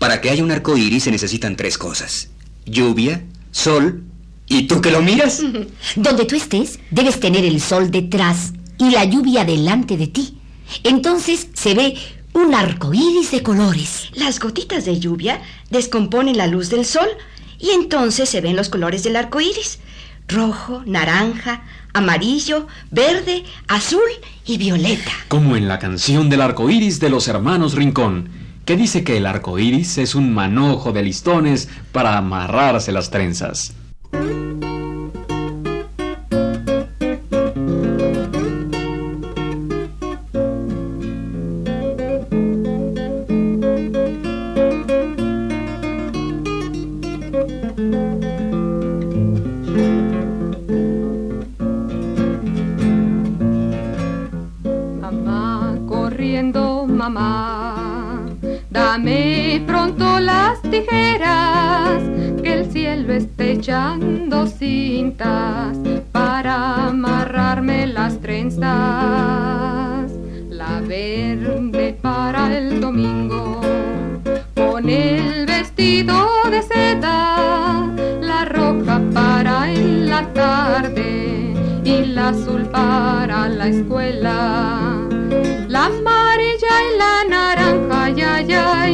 para 0.00 0.20
que 0.20 0.28
haya 0.28 0.42
un 0.42 0.50
arco 0.50 0.76
iris 0.76 1.04
se 1.04 1.12
necesitan 1.12 1.54
tres 1.54 1.78
cosas: 1.78 2.30
lluvia, 2.66 3.22
sol 3.52 4.02
y 4.48 4.62
tú 4.66 4.80
que 4.80 4.90
lo 4.90 5.02
miras. 5.02 5.40
Donde 5.94 6.24
tú 6.24 6.34
estés, 6.34 6.80
debes 6.90 7.20
tener 7.20 7.44
el 7.44 7.60
sol 7.60 7.92
detrás 7.92 8.54
y 8.76 8.90
la 8.90 9.04
lluvia 9.04 9.44
delante 9.44 9.96
de 9.96 10.08
ti. 10.08 10.38
Entonces 10.82 11.48
se 11.54 11.74
ve 11.74 11.96
un 12.32 12.54
arco 12.54 12.92
iris 12.92 13.30
de 13.30 13.42
colores. 13.42 14.10
Las 14.14 14.40
gotitas 14.40 14.84
de 14.84 14.98
lluvia 14.98 15.40
descomponen 15.70 16.36
la 16.36 16.46
luz 16.46 16.68
del 16.70 16.84
sol 16.84 17.08
y 17.58 17.70
entonces 17.70 18.28
se 18.28 18.40
ven 18.40 18.56
los 18.56 18.68
colores 18.68 19.04
del 19.04 19.16
arco 19.16 19.40
iris: 19.40 19.78
rojo, 20.28 20.82
naranja, 20.84 21.64
amarillo, 21.92 22.66
verde, 22.90 23.44
azul 23.68 24.00
y 24.44 24.58
violeta. 24.58 25.12
Como 25.28 25.56
en 25.56 25.68
la 25.68 25.78
canción 25.78 26.28
del 26.28 26.40
arco 26.40 26.68
iris 26.70 26.98
de 26.98 27.08
los 27.08 27.28
hermanos 27.28 27.74
Rincón, 27.74 28.28
que 28.64 28.76
dice 28.76 29.04
que 29.04 29.18
el 29.18 29.26
arco 29.26 29.58
iris 29.58 29.98
es 29.98 30.14
un 30.14 30.34
manojo 30.34 30.92
de 30.92 31.02
listones 31.02 31.68
para 31.92 32.16
amarrarse 32.16 32.90
las 32.90 33.10
trenzas. 33.10 33.74
Azul 82.28 82.62
para 82.70 83.48
la 83.48 83.68
escuela. 83.68 85.06
La 85.68 85.86
amarilla 85.86 86.74
y 86.86 86.98
la 86.98 87.14
naranja, 87.28 88.10
ya, 88.10 88.40
ya, 88.40 88.86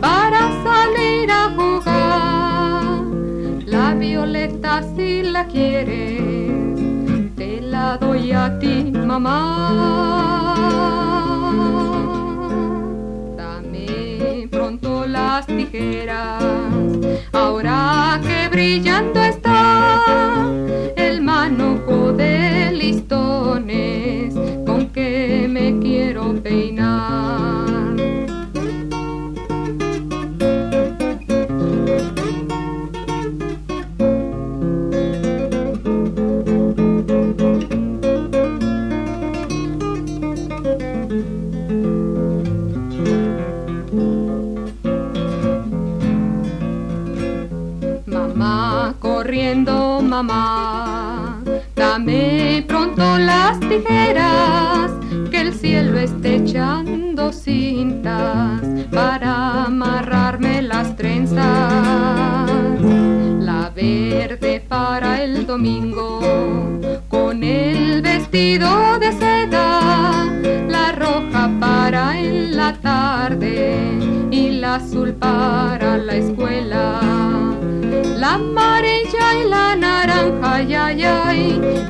para 0.00 0.40
salir 0.62 1.30
a 1.30 1.50
jugar. 1.56 3.02
La 3.66 3.94
violeta 3.94 4.82
si 4.94 5.22
la 5.22 5.46
quieres, 5.46 6.76
te 7.34 7.60
la 7.60 7.96
doy 7.98 8.32
a 8.32 8.56
ti, 8.60 8.92
mamá. 8.92 9.32
Dame 13.36 14.48
pronto 14.50 15.06
las 15.06 15.46
tijeras, 15.46 16.42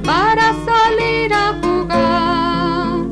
para 0.04 0.54
salir 0.64 1.32
a 1.32 1.54
jugar. 1.62 3.06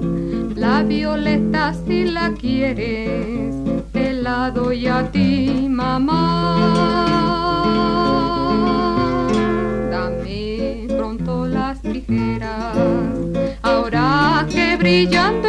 La 0.57 0.83
violeta 0.83 1.73
si 1.87 2.05
la 2.05 2.33
quieres, 2.33 3.55
te 3.93 4.13
la 4.13 4.51
doy 4.51 4.87
a 4.87 5.11
ti, 5.11 5.67
mamá. 5.69 6.21
Dame 9.91 10.87
pronto 10.89 11.47
las 11.47 11.81
tijeras, 11.81 12.77
ahora 13.63 14.47
que 14.51 14.77
brillando 14.77 15.49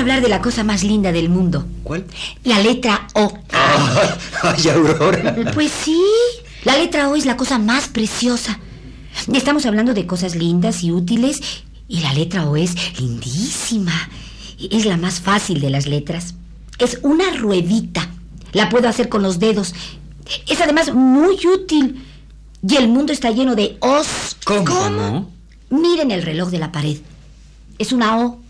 Hablar 0.00 0.22
de 0.22 0.30
la 0.30 0.40
cosa 0.40 0.64
más 0.64 0.82
linda 0.82 1.12
del 1.12 1.28
mundo. 1.28 1.66
¿Cuál? 1.82 2.06
La 2.44 2.58
letra 2.58 3.06
O. 3.12 3.38
Ay, 4.42 4.68
Aurora. 4.70 5.36
Pues 5.52 5.70
sí, 5.70 6.02
la 6.64 6.78
letra 6.78 7.10
O 7.10 7.16
es 7.16 7.26
la 7.26 7.36
cosa 7.36 7.58
más 7.58 7.88
preciosa. 7.88 8.58
Estamos 9.30 9.66
hablando 9.66 9.92
de 9.92 10.06
cosas 10.06 10.36
lindas 10.36 10.82
y 10.82 10.90
útiles 10.90 11.42
y 11.86 12.00
la 12.00 12.14
letra 12.14 12.48
O 12.48 12.56
es 12.56 12.98
lindísima. 12.98 13.92
Es 14.70 14.86
la 14.86 14.96
más 14.96 15.20
fácil 15.20 15.60
de 15.60 15.68
las 15.68 15.86
letras. 15.86 16.34
Es 16.78 16.98
una 17.02 17.36
ruedita. 17.36 18.08
La 18.54 18.70
puedo 18.70 18.88
hacer 18.88 19.10
con 19.10 19.22
los 19.22 19.38
dedos. 19.38 19.74
Es 20.48 20.62
además 20.62 20.94
muy 20.94 21.36
útil. 21.46 22.06
Y 22.66 22.76
el 22.76 22.88
mundo 22.88 23.12
está 23.12 23.32
lleno 23.32 23.54
de 23.54 23.76
O's. 23.80 24.38
¿Cómo? 24.44 24.64
¿Cómo? 24.64 25.30
Miren 25.68 26.10
el 26.10 26.22
reloj 26.22 26.48
de 26.48 26.58
la 26.58 26.72
pared. 26.72 26.96
Es 27.78 27.92
una 27.92 28.18
O. 28.18 28.40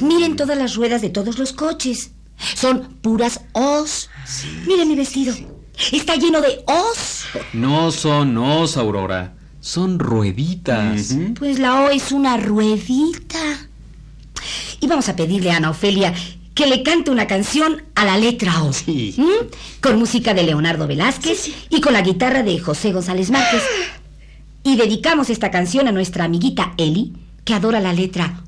Miren 0.00 0.36
todas 0.36 0.56
las 0.56 0.74
ruedas 0.74 1.02
de 1.02 1.10
todos 1.10 1.38
los 1.38 1.52
coches. 1.52 2.12
Son 2.54 2.94
puras 3.00 3.40
O's. 3.52 4.10
Miren 4.66 4.88
mi 4.88 4.96
vestido. 4.96 5.34
Está 5.92 6.16
lleno 6.16 6.40
de 6.40 6.62
O's. 6.66 7.24
No 7.52 7.90
son 7.90 8.36
os, 8.38 8.76
Aurora. 8.76 9.34
Son 9.60 9.98
rueditas. 9.98 11.14
Pues 11.38 11.58
la 11.58 11.82
O 11.82 11.90
es 11.90 12.12
una 12.12 12.36
ruedita. 12.36 13.68
Y 14.80 14.86
vamos 14.86 15.08
a 15.08 15.16
pedirle 15.16 15.50
a 15.50 15.56
Ana 15.56 15.70
Ofelia 15.70 16.12
que 16.54 16.66
le 16.66 16.82
cante 16.82 17.10
una 17.10 17.26
canción 17.26 17.82
a 17.94 18.04
la 18.04 18.16
letra 18.16 18.62
O. 18.62 18.72
Sí. 18.72 19.14
¿Mm? 19.16 19.80
Con 19.80 19.98
música 19.98 20.34
de 20.34 20.44
Leonardo 20.44 20.86
Velázquez 20.86 21.50
y 21.70 21.80
con 21.80 21.92
la 21.94 22.02
guitarra 22.02 22.42
de 22.42 22.58
José 22.58 22.92
González 22.92 23.30
Márquez. 23.30 23.62
Y 24.66 24.76
dedicamos 24.76 25.28
esta 25.28 25.50
canción 25.50 25.88
a 25.88 25.92
nuestra 25.92 26.24
amiguita 26.24 26.72
Eli, 26.78 27.12
que 27.44 27.52
adora 27.52 27.80
la 27.80 27.92
letra 27.92 28.43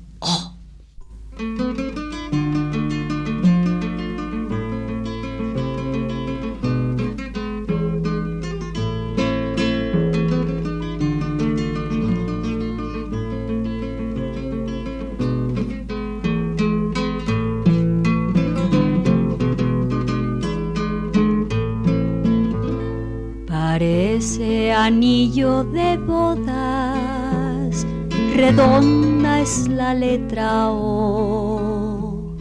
Anillo 24.39 25.63
de 25.63 25.97
bodas, 25.97 27.87
redonda 28.35 29.39
es 29.39 29.67
la 29.67 29.95
letra 29.95 30.69
O, 30.69 32.35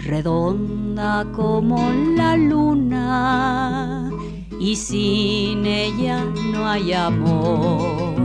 redonda 0.00 1.24
como 1.32 1.88
la 2.16 2.36
luna, 2.36 4.10
y 4.58 4.74
sin 4.74 5.64
ella 5.64 6.24
no 6.52 6.66
hay 6.66 6.92
amor. 6.92 8.16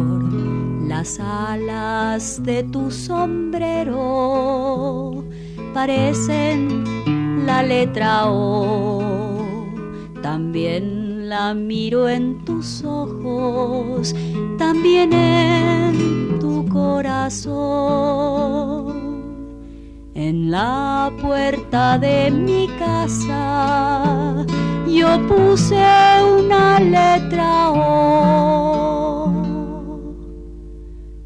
Las 0.87 1.19
alas 1.19 2.41
de 2.43 2.63
tu 2.63 2.89
sombrero 2.89 4.03
parecen 5.75 7.45
la 7.45 7.61
letra 7.61 8.31
O, 8.31 9.03
también 10.23 11.00
la 11.31 11.53
miro 11.53 12.09
en 12.09 12.43
tus 12.43 12.83
ojos, 12.83 14.13
también 14.57 15.13
en 15.13 16.37
tu 16.41 16.67
corazón. 16.67 17.31
En 20.13 20.51
la 20.51 21.09
puerta 21.21 21.97
de 21.97 22.29
mi 22.31 22.67
casa 22.77 24.45
yo 24.85 25.25
puse 25.29 25.81
una 26.37 26.81
letra 26.81 27.71
O. 27.71 29.31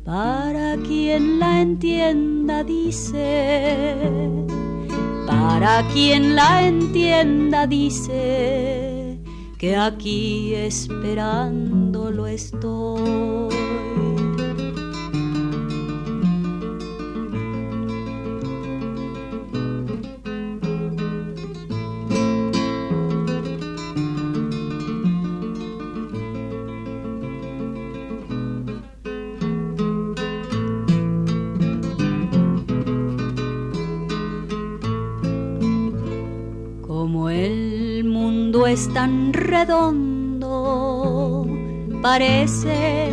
Para 0.03 0.77
quien 0.87 1.39
la 1.39 1.61
entienda 1.61 2.63
dice, 2.63 3.95
para 5.25 5.81
quien 5.91 6.35
la 6.35 6.67
entienda 6.67 7.65
dice 7.65 8.84
que 9.57 9.75
aquí 9.75 10.53
esperándolo 10.55 12.27
estoy. 12.27 13.64
Es 38.75 38.93
tan 38.93 39.31
redondo, 39.31 40.47
parece 42.01 43.09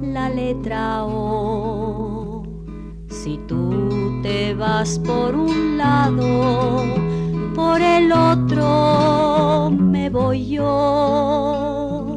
la 0.00 0.28
letra 0.28 1.04
O. 1.04 2.44
Si 3.08 3.36
tú 3.48 4.20
te 4.22 4.54
vas 4.54 5.00
por 5.00 5.34
un 5.34 5.78
lado, 5.78 6.84
por 7.56 7.80
el 7.80 8.12
otro 8.12 9.72
me 9.72 10.10
voy 10.10 10.46
yo. 10.46 12.16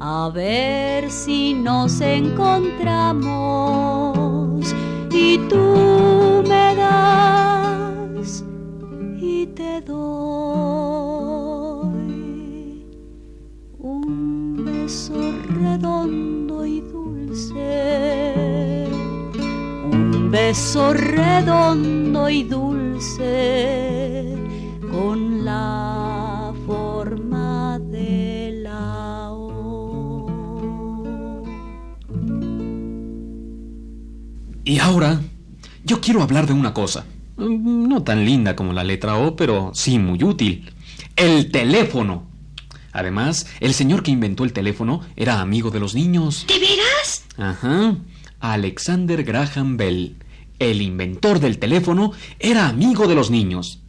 A 0.00 0.28
ver 0.34 1.08
si 1.12 1.54
nos 1.54 2.00
encontramos 2.00 4.74
y 5.12 5.38
tú 5.48 5.87
beso 20.48 20.94
redondo 20.94 22.30
y 22.30 22.42
dulce 22.42 24.34
con 24.90 25.44
la 25.44 26.54
forma 26.66 27.78
de 27.80 28.60
la 28.62 29.30
O. 29.30 30.26
Y 34.64 34.78
ahora, 34.78 35.20
yo 35.84 36.00
quiero 36.00 36.22
hablar 36.22 36.46
de 36.46 36.54
una 36.54 36.72
cosa. 36.72 37.04
No 37.36 38.02
tan 38.02 38.24
linda 38.24 38.56
como 38.56 38.72
la 38.72 38.84
letra 38.84 39.18
O, 39.18 39.36
pero 39.36 39.72
sí 39.74 39.98
muy 39.98 40.24
útil. 40.24 40.72
El 41.14 41.50
teléfono. 41.50 42.26
Además, 42.92 43.46
el 43.60 43.74
señor 43.74 44.02
que 44.02 44.12
inventó 44.12 44.44
el 44.44 44.54
teléfono 44.54 45.02
era 45.14 45.42
amigo 45.42 45.70
de 45.70 45.80
los 45.80 45.94
niños. 45.94 46.46
¿De 46.48 46.58
veras? 46.58 47.26
Ajá. 47.36 47.96
Alexander 48.40 49.22
Graham 49.24 49.76
Bell, 49.76 50.16
el 50.58 50.82
inventor 50.82 51.40
del 51.40 51.58
teléfono, 51.58 52.12
era 52.38 52.68
amigo 52.68 53.06
de 53.06 53.14
los 53.14 53.30
niños. 53.30 53.80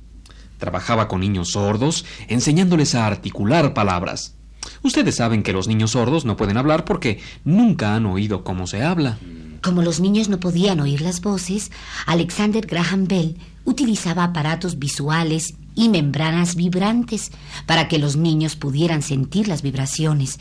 Trabajaba 0.57 1.07
con 1.07 1.21
niños 1.21 1.51
sordos, 1.51 2.05
enseñándoles 2.27 2.95
a 2.95 3.07
articular 3.07 3.73
palabras. 3.73 4.35
Ustedes 4.83 5.15
saben 5.15 5.43
que 5.43 5.53
los 5.53 5.67
niños 5.67 5.91
sordos 5.91 6.25
no 6.25 6.35
pueden 6.35 6.57
hablar 6.57 6.85
porque 6.85 7.19
nunca 7.43 7.95
han 7.95 8.05
oído 8.05 8.43
cómo 8.43 8.67
se 8.67 8.83
habla. 8.83 9.17
Como 9.61 9.81
los 9.81 9.99
niños 9.99 10.29
no 10.29 10.39
podían 10.39 10.79
oír 10.79 11.01
las 11.01 11.21
voces, 11.21 11.71
Alexander 12.05 12.65
Graham 12.65 13.07
Bell 13.07 13.37
utilizaba 13.65 14.23
aparatos 14.23 14.79
visuales 14.79 15.55
y 15.75 15.89
membranas 15.89 16.55
vibrantes 16.55 17.31
para 17.65 17.87
que 17.87 17.99
los 17.99 18.15
niños 18.15 18.55
pudieran 18.55 19.01
sentir 19.01 19.47
las 19.47 19.61
vibraciones. 19.61 20.39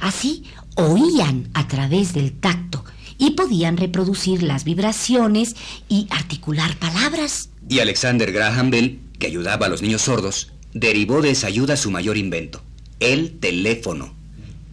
Así 0.00 0.44
oían 0.76 1.48
a 1.54 1.68
través 1.68 2.14
del 2.14 2.32
tacto 2.32 2.84
y 3.18 3.32
podían 3.32 3.76
reproducir 3.76 4.42
las 4.42 4.64
vibraciones 4.64 5.54
y 5.88 6.06
articular 6.10 6.76
palabras. 6.76 7.50
Y 7.68 7.80
Alexander 7.80 8.32
Graham 8.32 8.70
Bell, 8.70 9.00
que 9.18 9.26
ayudaba 9.26 9.66
a 9.66 9.68
los 9.68 9.82
niños 9.82 10.02
sordos, 10.02 10.52
derivó 10.72 11.22
de 11.22 11.30
esa 11.30 11.46
ayuda 11.46 11.76
su 11.76 11.90
mayor 11.90 12.16
invento, 12.16 12.62
el 13.00 13.38
teléfono, 13.38 14.14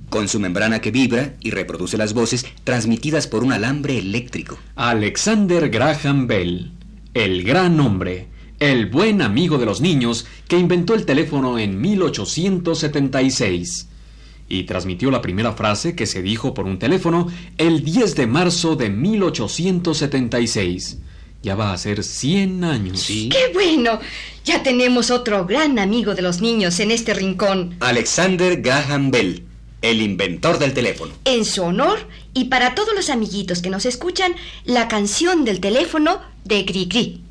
con 0.10 0.28
su 0.28 0.40
membrana 0.40 0.82
que 0.82 0.92
vibra 0.92 1.36
y 1.42 1.52
reproduce 1.52 1.98
las 1.98 2.14
voces 2.14 2.46
transmitidas 2.64 3.28
por 3.28 3.44
un 3.44 3.54
alambre 3.54 3.98
eléctrico. 3.98 4.58
Alexander 4.76 5.70
Graham 5.70 6.28
Bell, 6.28 6.72
el 7.14 7.44
gran 7.44 7.80
hombre, 7.80 8.28
el 8.60 8.88
buen 8.88 9.22
amigo 9.22 9.58
de 9.58 9.66
los 9.66 9.82
niños 9.82 10.26
que 10.48 10.60
inventó 10.60 10.94
el 10.94 11.06
teléfono 11.06 11.58
en 11.58 11.80
1876 11.80 13.88
y 14.52 14.64
transmitió 14.64 15.12
la 15.12 15.22
primera 15.22 15.54
frase 15.54 15.96
que 15.96 16.06
se 16.06 16.22
dijo 16.22 16.54
por 16.54 16.66
un 16.66 16.78
teléfono 16.78 17.32
el 17.58 17.86
10 17.86 18.16
de 18.16 18.28
marzo 18.28 18.76
de 18.76 18.90
1876. 18.90 20.98
Ya 21.42 21.56
va 21.56 21.72
a 21.72 21.78
ser 21.78 22.04
100 22.04 22.66
años. 22.66 23.08
¡Qué 23.08 23.50
bueno! 23.54 24.00
Ya 24.44 24.62
tenemos 24.62 25.10
otro 25.10 25.46
gran 25.46 25.80
amigo 25.80 26.16
de 26.16 26.22
los 26.22 26.42
niños 26.42 26.82
en 26.82 26.92
este 26.92 27.14
rincón. 27.14 27.78
Alexander 27.80 28.62
Graham 28.62 29.10
Bell, 29.10 29.46
el 29.82 30.02
inventor 30.02 30.60
del 30.60 30.74
teléfono. 30.74 31.14
En 31.26 31.46
su 31.46 31.64
honor 31.64 32.00
y 32.34 32.46
para 32.46 32.74
todos 32.76 32.94
los 32.94 33.10
amiguitos 33.10 33.62
que 33.62 33.70
nos 33.70 33.86
escuchan, 33.86 34.34
la 34.66 34.90
canción 34.90 35.46
del 35.46 35.62
teléfono 35.62 36.20
de 36.44 36.64
Gri 36.64 37.22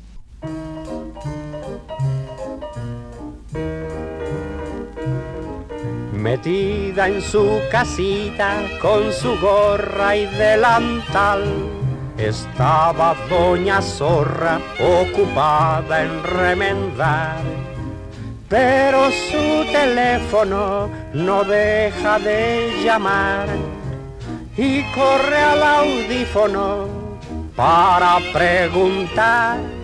Metida 6.31 7.09
en 7.09 7.21
su 7.21 7.59
casita 7.69 8.63
con 8.81 9.11
su 9.11 9.37
gorra 9.41 10.15
y 10.15 10.25
delantal, 10.27 11.43
estaba 12.17 13.13
doña 13.29 13.81
Zorra 13.81 14.61
ocupada 14.79 16.03
en 16.03 16.23
remendar. 16.23 17.41
Pero 18.47 19.11
su 19.11 19.69
teléfono 19.73 20.89
no 21.13 21.43
deja 21.43 22.17
de 22.19 22.81
llamar 22.81 23.49
y 24.55 24.83
corre 24.93 25.35
al 25.35 25.61
audífono 25.61 26.87
para 27.57 28.19
preguntar. 28.31 29.80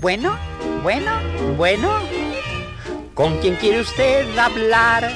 Bueno, 0.00 0.36
bueno, 0.84 1.10
bueno. 1.56 1.90
¿Con 3.14 3.38
quién 3.38 3.56
quiere 3.56 3.80
usted 3.80 4.38
hablar? 4.38 5.10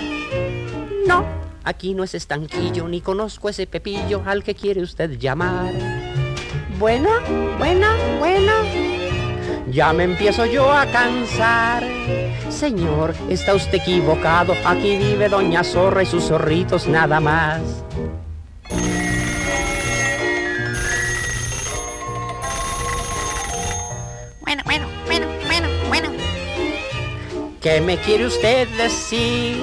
No, 1.07 1.25
aquí 1.63 1.95
no 1.95 2.03
es 2.03 2.15
estanquillo, 2.15 2.89
ni 2.89 3.01
conozco 3.01 3.49
ese 3.49 3.69
pepillo 3.69 4.23
al 4.27 4.43
que 4.43 4.57
quiere 4.57 4.83
usted 4.83 5.19
llamar. 5.19 5.73
Bueno, 6.81 7.11
bueno, 7.59 7.87
bueno. 8.19 8.53
Ya 9.71 9.93
me 9.93 10.03
empiezo 10.03 10.47
yo 10.47 10.73
a 10.73 10.85
cansar. 10.87 11.85
Señor, 12.51 13.15
está 13.31 13.55
usted 13.55 13.75
equivocado. 13.75 14.53
Aquí 14.67 14.97
vive 14.97 15.29
Doña 15.29 15.63
Zorra 15.63 16.03
y 16.03 16.07
sus 16.07 16.25
zorritos 16.25 16.89
nada 16.89 17.21
más. 17.21 17.61
¿Qué 27.63 27.81
me 27.81 27.97
quiere 27.97 28.27
usted 28.27 28.67
decir? 28.77 29.57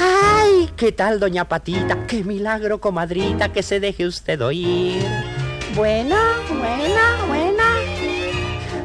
¡Ay! 0.00 0.70
¿Qué 0.74 0.90
tal, 0.90 1.20
doña 1.20 1.44
Patita? 1.44 2.06
¡Qué 2.06 2.24
milagro, 2.24 2.80
comadrita, 2.80 3.52
que 3.52 3.62
se 3.62 3.78
deje 3.78 4.06
usted 4.06 4.40
oír! 4.40 5.02
Buena, 5.74 6.36
buena, 6.48 7.24
buena. 7.28 7.64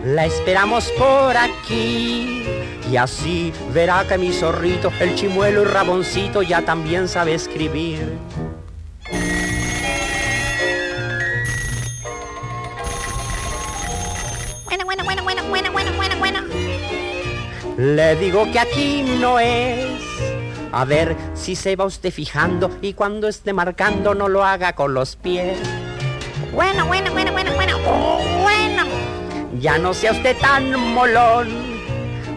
La 0.03 0.25
esperamos 0.25 0.91
por 0.97 1.37
aquí. 1.37 2.43
Y 2.91 2.97
así 2.97 3.53
verá 3.73 4.05
que 4.05 4.17
mi 4.17 4.33
zorrito, 4.33 4.91
el 4.99 5.15
chimuelo 5.15 5.61
y 5.61 5.65
raboncito, 5.65 6.41
ya 6.41 6.61
también 6.61 7.07
sabe 7.07 7.35
escribir. 7.35 8.17
Le 17.77 18.15
digo 18.15 18.49
que 18.51 18.59
aquí 18.59 19.03
no 19.19 19.39
es. 19.39 19.85
A 20.71 20.85
ver 20.85 21.15
si 21.33 21.55
se 21.55 21.75
va 21.75 21.85
usted 21.85 22.11
fijando 22.11 22.69
y 22.81 22.93
cuando 22.93 23.27
esté 23.27 23.53
marcando 23.53 24.13
no 24.13 24.27
lo 24.27 24.43
haga 24.43 24.73
con 24.73 24.93
los 24.93 25.15
pies. 25.15 25.57
Bueno, 26.53 26.85
bueno, 26.85 27.11
bueno, 27.11 27.31
bueno, 27.31 27.51
bueno. 27.55 27.77
Bueno. 28.41 28.83
Ya 29.59 29.77
no 29.77 29.93
sea 29.93 30.11
usted 30.11 30.37
tan 30.37 30.77
molón. 30.93 31.47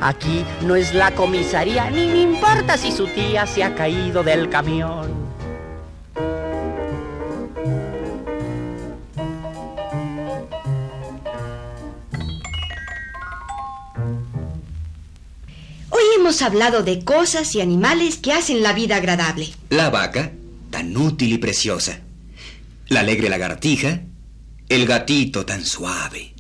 Aquí 0.01 0.45
no 0.63 0.77
es 0.77 0.95
la 0.95 1.11
comisaría, 1.13 1.91
ni 1.91 2.07
me 2.07 2.21
importa 2.21 2.77
si 2.77 2.93
su 2.93 3.07
tía 3.09 3.47
se 3.47 3.65
ha 3.65 3.75
caído 3.75 4.23
del 4.23 4.49
camión. 4.49 5.18
Hemos 16.29 16.43
hablado 16.43 16.83
de 16.83 17.05
cosas 17.05 17.55
y 17.55 17.63
animales 17.63 18.19
que 18.19 18.35
hacen 18.35 18.63
la 18.63 18.75
vida 18.75 18.97
agradable. 18.97 19.49
La 19.71 19.89
vaca, 19.89 20.33
tan 20.69 20.95
útil 20.95 21.33
y 21.33 21.39
preciosa. 21.39 22.01
La 22.89 23.01
alegre 23.01 23.31
lagartija. 23.31 24.03
El 24.69 24.85
gatito 24.85 25.47
tan 25.47 25.65
suave. 25.65 26.35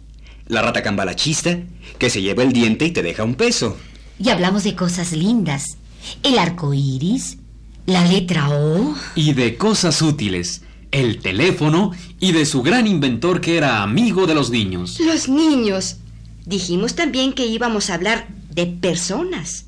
La 0.46 0.61
rata 0.61 0.83
cambalachista, 0.83 1.61
que 1.98 2.11
se 2.11 2.20
lleva 2.20 2.42
el 2.42 2.53
diente 2.53 2.85
y 2.85 2.90
te 2.90 3.03
deja 3.03 3.24
un 3.24 3.35
peso. 3.35 3.79
Y 4.18 4.29
hablamos 4.29 4.62
de 4.64 4.77
cosas 4.77 5.12
lindas. 5.12 5.79
El 6.22 6.38
arco 6.38 6.74
iris, 6.74 7.38
la 7.87 8.05
letra 8.05 8.51
O. 8.51 8.94
Y 9.14 9.33
de 9.33 9.57
cosas 9.57 10.03
útiles, 10.03 10.61
el 10.90 11.20
teléfono 11.20 11.92
y 12.20 12.33
de 12.33 12.44
su 12.44 12.61
gran 12.61 12.87
inventor 12.87 13.40
que 13.40 13.57
era 13.57 13.83
amigo 13.83 14.27
de 14.27 14.35
los 14.35 14.51
niños. 14.51 15.01
Los 15.01 15.31
niños. 15.31 15.96
Dijimos 16.44 16.94
también 16.94 17.33
que 17.33 17.46
íbamos 17.46 17.88
a 17.88 17.94
hablar 17.94 18.29
de 18.51 18.66
personas. 18.66 19.64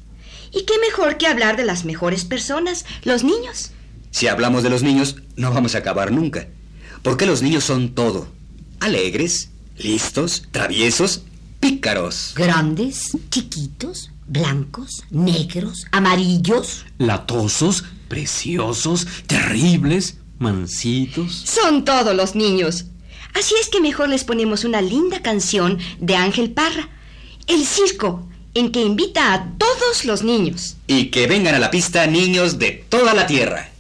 ¿Y 0.53 0.65
qué 0.65 0.75
mejor 0.81 1.17
que 1.17 1.27
hablar 1.27 1.57
de 1.57 1.65
las 1.65 1.85
mejores 1.85 2.25
personas, 2.25 2.85
los 3.05 3.23
niños? 3.23 3.71
Si 4.11 4.27
hablamos 4.27 4.63
de 4.63 4.71
los 4.71 4.83
niños, 4.83 5.17
no 5.37 5.53
vamos 5.53 5.75
a 5.75 5.79
acabar 5.79 6.11
nunca. 6.11 6.49
Porque 7.03 7.27
los 7.27 7.43
niños 7.43 7.65
son 7.65 7.95
todo. 7.95 8.29
Alegres, 8.81 9.51
listos, 9.79 10.45
traviesos, 10.51 11.23
pícaros. 11.61 12.33
Grandes, 12.35 13.17
chiquitos, 13.31 14.11
blancos, 14.27 15.05
negros, 15.11 15.87
amarillos. 15.93 16.85
Latosos, 16.99 17.85
preciosos, 18.09 19.07
terribles, 19.27 20.17
mansitos. 20.39 21.45
Son 21.47 21.85
todos 21.85 22.15
los 22.15 22.35
niños. 22.35 22.87
Así 23.35 23.55
es 23.61 23.69
que 23.69 23.81
mejor 23.81 24.09
les 24.09 24.25
ponemos 24.25 24.65
una 24.65 24.81
linda 24.83 25.23
canción 25.23 25.79
de 26.01 26.17
Ángel 26.17 26.51
Parra, 26.51 26.89
El 27.47 27.65
Circo, 27.65 28.29
en 28.55 28.73
que 28.73 28.83
invita 28.83 29.33
a 29.33 29.47
todos 29.59 30.05
los 30.05 30.23
niños. 30.23 30.77
Y 30.87 31.07
que 31.07 31.27
vengan 31.27 31.55
a 31.55 31.59
la 31.59 31.71
pista 31.71 32.07
niños 32.07 32.59
de 32.59 32.85
toda 32.89 33.15
la 33.15 33.27
tierra. 33.27 33.71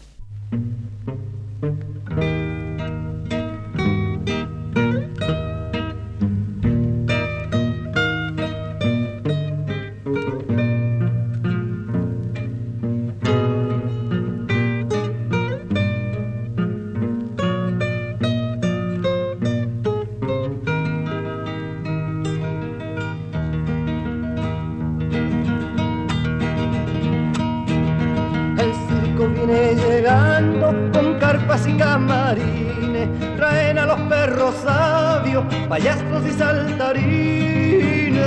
Y 31.50 31.72
camarines, 31.76 33.08
traen 33.36 33.76
a 33.76 33.84
los 33.84 34.00
perros 34.02 34.54
sabios, 34.62 35.44
payasos 35.68 36.24
y 36.24 36.30
saltarines. 36.38 38.20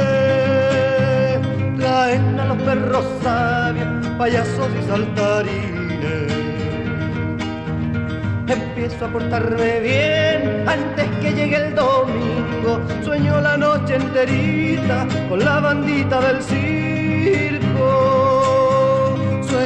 Traen 1.80 2.38
a 2.38 2.46
los 2.46 2.58
perros 2.64 3.06
sabios, 3.24 3.88
payasos 4.18 4.68
y 4.78 4.88
saltarines. 4.90 6.34
Empiezo 8.46 9.06
a 9.06 9.08
portarme 9.08 9.80
bien 9.80 10.66
antes 10.68 11.08
que 11.22 11.34
llegue 11.34 11.56
el 11.56 11.76
domingo. 11.76 12.82
Sueño 13.06 13.40
la 13.40 13.56
noche 13.56 13.96
enterita 13.96 15.08
con 15.30 15.40
la 15.40 15.62
bandita 15.62 16.20
del 16.20 16.44
circo. 16.44 16.83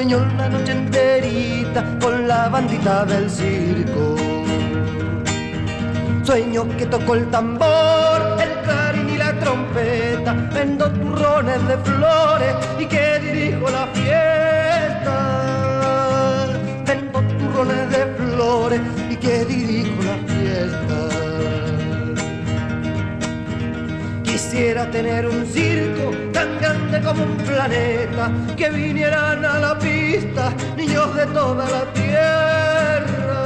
Sueño 0.07 0.25
la 0.37 0.47
noche 0.47 0.71
enterita 0.71 1.83
con 1.99 2.29
la 2.29 2.47
bandita 2.47 3.03
del 3.03 3.29
circo. 3.29 4.15
Sueño 6.23 6.65
que 6.77 6.85
toco 6.85 7.15
el 7.15 7.29
tambor, 7.29 8.37
el 8.41 8.53
clarín 8.63 9.09
y 9.09 9.17
la 9.17 9.37
trompeta. 9.37 10.33
Vendo 10.53 10.89
turrones 10.91 11.67
de 11.67 11.77
flores 11.79 12.55
y 12.79 12.85
que 12.85 13.19
dirijo 13.19 13.69
la 13.69 13.87
fiesta. 13.87 15.17
Vendo 16.85 17.19
turrones 17.39 17.89
de 17.89 18.05
flores 18.15 18.81
y 19.09 19.15
que 19.17 19.43
dirijo 19.43 20.03
la 20.03 20.17
fiesta. 20.33 20.99
Quisiera 24.23 24.89
tener 24.89 25.27
un 25.27 25.45
circo 25.45 26.11
tan 26.31 26.47
grande 26.59 26.66
como 27.07 27.23
un 27.23 27.37
planeta, 27.37 28.29
que 28.57 28.69
vinieran 28.69 29.45
a 29.45 29.59
la 29.59 29.79
pista 29.79 30.53
niños 30.75 31.15
de 31.15 31.25
toda 31.27 31.69
la 31.69 31.85
tierra, 31.93 33.39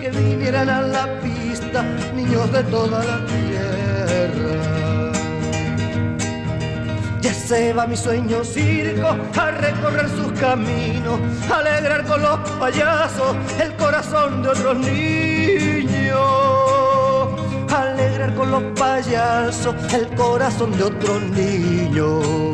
que 0.00 0.10
vinieran 0.10 0.68
a 0.68 0.82
la 0.82 1.06
pista 1.20 1.82
niños 2.14 2.52
de 2.52 2.62
toda 2.64 2.98
la 3.04 3.24
tierra. 3.26 5.12
Ya 7.22 7.32
se 7.32 7.72
va 7.72 7.86
mi 7.86 7.96
sueño 7.96 8.44
circo 8.44 9.08
a 9.40 9.50
recorrer 9.50 10.08
sus 10.10 10.32
caminos, 10.38 11.18
alegrar 11.50 12.04
con 12.04 12.20
los 12.20 12.38
payasos 12.60 13.34
el 13.58 13.72
corazón 13.76 14.42
de 14.42 14.48
otros 14.50 14.76
niños 14.76 16.43
con 18.32 18.50
los 18.50 18.62
payasos 18.78 19.74
el 19.92 20.06
corazón 20.14 20.72
de 20.76 20.84
otro 20.84 21.20
niño. 21.20 22.53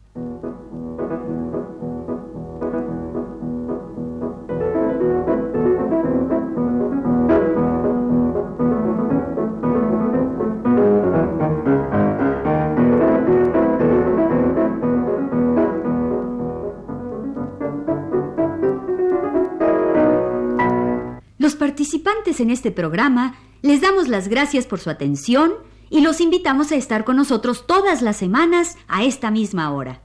En 22.41 22.49
este 22.49 22.71
programa 22.71 23.35
les 23.61 23.81
damos 23.81 24.07
las 24.07 24.27
gracias 24.27 24.65
por 24.65 24.79
su 24.79 24.89
atención 24.89 25.53
y 25.89 26.01
los 26.01 26.19
invitamos 26.19 26.71
a 26.71 26.75
estar 26.75 27.03
con 27.03 27.15
nosotros 27.15 27.65
todas 27.67 28.01
las 28.01 28.17
semanas 28.17 28.77
a 28.87 29.03
esta 29.03 29.29
misma 29.29 29.71
hora. 29.71 30.01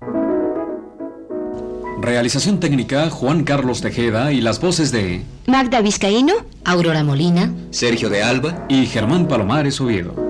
Realización 2.01 2.61
técnica 2.61 3.09
Juan 3.09 3.44
Carlos 3.44 3.81
Tejeda 3.81 4.33
y 4.33 4.40
las 4.40 4.61
voces 4.61 4.92
de 4.92 5.22
Magda 5.46 5.81
Vizcaíno, 5.81 6.35
Aurora 6.64 7.03
Molina. 7.03 7.53
Sergio 7.70 8.11
de 8.11 8.22
Alba. 8.22 8.66
y 8.68 8.87
Germán 8.87 9.27
Palomares 9.27 9.81
Oviedo. 9.81 10.26